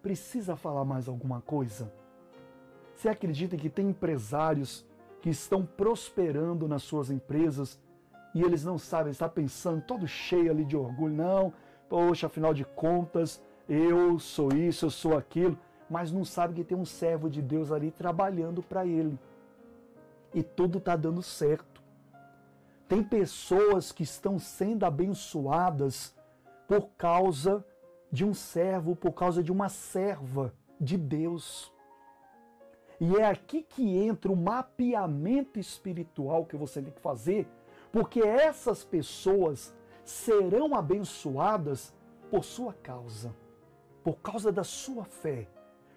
[0.03, 1.93] Precisa falar mais alguma coisa?
[2.95, 4.87] Você acredita que tem empresários
[5.21, 7.79] que estão prosperando nas suas empresas
[8.35, 11.53] e eles não sabem, está pensando todo cheio ali de orgulho, não,
[11.89, 15.59] poxa, afinal de contas, eu sou isso, eu sou aquilo.
[15.89, 19.19] mas não sabe que tem um servo de Deus ali trabalhando para ele.
[20.33, 21.80] E tudo está dando certo.
[22.91, 26.13] Tem pessoas que estão sendo abençoadas
[26.67, 27.65] por causa
[28.11, 31.73] de um servo, por causa de uma serva de Deus.
[33.01, 37.47] E é aqui que entra o mapeamento espiritual que você tem que fazer,
[37.93, 39.73] porque essas pessoas
[40.05, 41.95] serão abençoadas
[42.29, 43.33] por sua causa,
[44.03, 45.47] por causa da sua fé,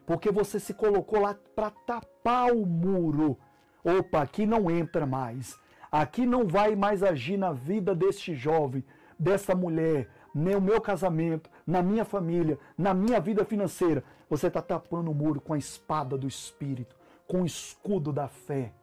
[0.05, 3.35] porque você se colocou lá para tapar o muro.
[3.83, 5.59] Opa, aqui não entra mais.
[5.93, 8.83] Aqui não vai mais agir na vida deste jovem,
[9.19, 14.03] dessa mulher, no meu casamento, na minha família, na minha vida financeira.
[14.27, 16.95] Você está tapando o muro com a espada do Espírito,
[17.27, 18.73] com o escudo da fé.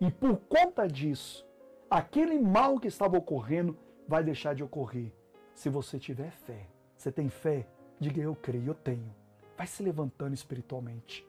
[0.00, 1.46] E por conta disso,
[1.90, 3.76] aquele mal que estava ocorrendo
[4.08, 5.12] vai deixar de ocorrer.
[5.54, 6.66] Se você tiver fé,
[6.96, 7.66] você tem fé?
[8.00, 9.14] Diga eu creio, eu tenho.
[9.54, 11.26] Vai se levantando espiritualmente.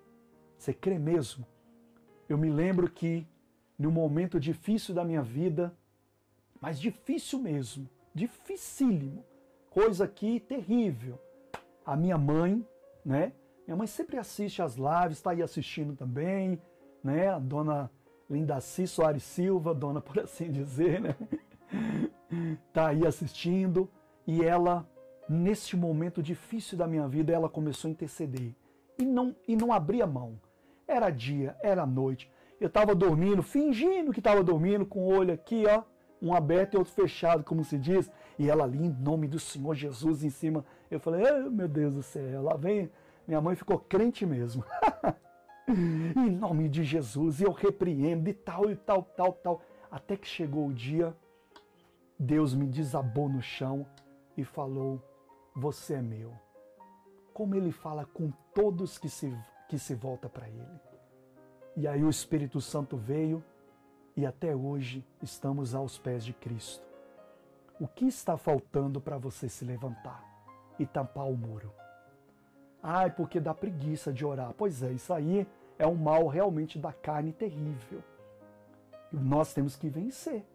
[0.58, 1.46] Você crê mesmo?
[2.30, 3.28] Eu me lembro que
[3.78, 5.76] no momento difícil da minha vida,
[6.62, 9.26] mas difícil mesmo, dificílimo,
[9.70, 11.20] coisa aqui terrível.
[11.86, 12.66] A minha mãe,
[13.06, 13.34] né?
[13.68, 16.62] Minha mãe sempre assiste as lives, está aí assistindo também,
[17.04, 17.28] né?
[17.28, 17.92] A dona
[18.30, 21.16] Lindaci Soares Silva, dona por assim dizer, né?
[22.68, 23.90] Está aí assistindo
[24.26, 24.88] e ela,
[25.28, 28.56] neste momento difícil da minha vida, ela começou a interceder
[28.98, 30.40] e não, e não abria mão.
[30.88, 32.32] Era dia, era noite.
[32.64, 35.84] Eu estava dormindo, fingindo que estava dormindo, com o olho aqui, ó,
[36.22, 38.10] um aberto e outro fechado, como se diz,
[38.40, 40.64] e ela ali, em nome do Senhor Jesus, em cima.
[40.90, 42.90] Eu falei, oh, meu Deus do céu, lá vem.
[43.28, 44.64] Minha mãe ficou crente mesmo.
[45.68, 49.62] em nome de Jesus, eu repreendo, e tal, e tal, tal, tal.
[49.92, 51.14] Até que chegou o dia,
[52.18, 53.86] Deus me desabou no chão
[54.38, 55.04] e falou:
[55.54, 56.32] Você é meu.
[57.34, 59.38] Como ele fala com todos que se,
[59.68, 60.93] que se volta para ele.
[61.76, 63.44] E aí o Espírito Santo veio
[64.16, 66.86] e até hoje estamos aos pés de Cristo.
[67.80, 70.24] O que está faltando para você se levantar
[70.78, 71.74] e tampar o muro?
[72.82, 74.54] Ai, porque dá preguiça de orar.
[74.56, 75.48] Pois é, isso aí
[75.80, 78.04] é um mal realmente da carne terrível.
[79.12, 80.46] Nós temos que vencer.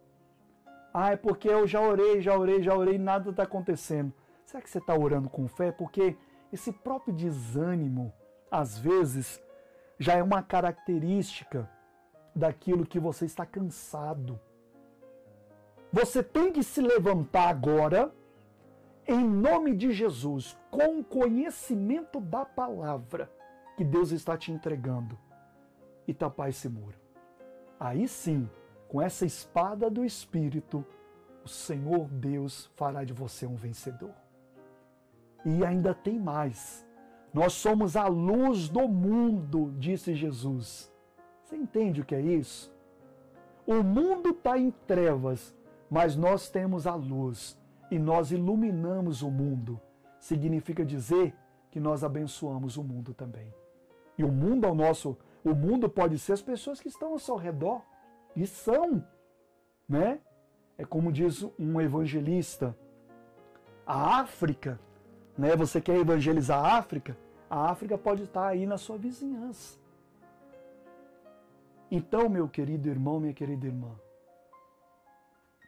[0.93, 4.13] Ah, é porque eu já orei, já orei, já orei nada está acontecendo.
[4.45, 5.71] Será que você está orando com fé?
[5.71, 6.15] Porque
[6.51, 8.13] esse próprio desânimo,
[8.49, 9.41] às vezes,
[9.99, 11.69] já é uma característica
[12.33, 14.39] daquilo que você está cansado.
[15.91, 18.13] Você tem que se levantar agora,
[19.05, 23.29] em nome de Jesus, com o conhecimento da palavra
[23.75, 25.17] que Deus está te entregando
[26.07, 26.97] e tapar esse muro.
[27.79, 28.49] Aí sim,
[28.87, 30.85] com essa espada do Espírito,
[31.43, 34.13] o Senhor Deus fará de você um vencedor.
[35.45, 36.85] E ainda tem mais.
[37.33, 40.91] Nós somos a luz do mundo, disse Jesus.
[41.43, 42.73] Você entende o que é isso?
[43.65, 45.55] O mundo está em trevas,
[45.89, 47.57] mas nós temos a luz
[47.91, 49.79] e nós iluminamos o mundo.
[50.19, 51.35] Significa dizer
[51.71, 53.53] que nós abençoamos o mundo também.
[54.17, 57.35] E o mundo ao nosso, o mundo pode ser as pessoas que estão ao seu
[57.35, 57.81] redor
[58.35, 59.05] e são,
[59.87, 60.19] né?
[60.77, 62.75] É como diz um evangelista,
[63.85, 64.79] a África
[65.39, 65.55] né?
[65.55, 67.17] Você quer evangelizar a África?
[67.49, 69.79] A África pode estar aí na sua vizinhança.
[71.89, 73.95] Então, meu querido irmão, minha querida irmã,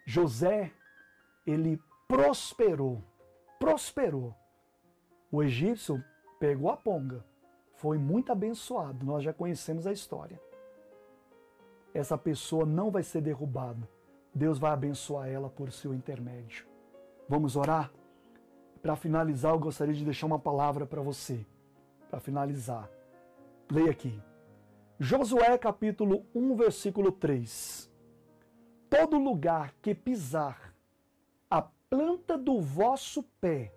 [0.06, 0.72] José,
[1.48, 3.02] ele prosperou,
[3.58, 4.36] prosperou.
[5.32, 6.04] O egípcio
[6.38, 7.26] pegou a ponga,
[7.76, 10.40] foi muito abençoado, nós já conhecemos a história.
[11.94, 13.90] Essa pessoa não vai ser derrubada,
[14.36, 16.68] Deus vai abençoar ela por seu intermédio.
[17.28, 17.92] Vamos orar?
[18.82, 21.46] Para finalizar, eu gostaria de deixar uma palavra para você.
[22.10, 22.90] Para finalizar,
[23.72, 24.20] leia aqui.
[25.00, 27.90] Josué capítulo 1, versículo 3.
[28.90, 30.76] Todo lugar que pisar
[31.50, 33.72] a planta do vosso pé.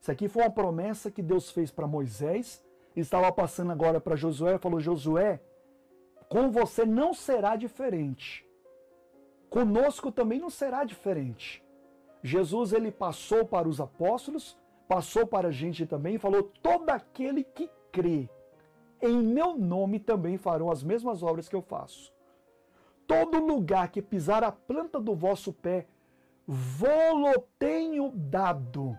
[0.00, 2.64] Isso aqui foi uma promessa que Deus fez para Moisés.
[2.94, 4.58] Estava passando agora para Josué.
[4.58, 5.40] Falou: Josué,
[6.28, 8.46] com você não será diferente.
[9.48, 11.64] Conosco também não será diferente.
[12.22, 17.44] Jesus ele passou para os apóstolos, passou para a gente também e falou: todo aquele
[17.44, 18.28] que crê
[19.00, 22.12] em meu nome também farão as mesmas obras que eu faço.
[23.06, 25.86] Todo lugar que pisar a planta do vosso pé,
[26.46, 28.98] vou-lo tenho dado.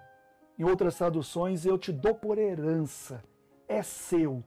[0.57, 3.23] Em outras traduções, eu te dou por herança,
[3.67, 4.43] é seu.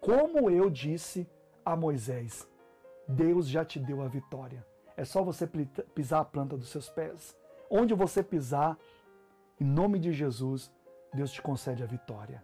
[0.00, 1.28] Como eu disse
[1.64, 2.48] a Moisés,
[3.08, 4.64] Deus já te deu a vitória.
[4.96, 5.46] É só você
[5.94, 7.36] pisar a planta dos seus pés.
[7.70, 8.76] Onde você pisar,
[9.60, 10.72] em nome de Jesus,
[11.14, 12.42] Deus te concede a vitória.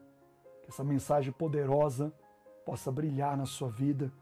[0.63, 2.15] Que essa mensagem poderosa
[2.65, 4.13] possa brilhar na sua vida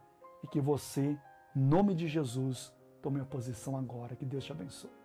[0.42, 1.18] e que você,
[1.54, 4.16] em nome de Jesus, tome a posição agora.
[4.16, 5.03] Que Deus te abençoe.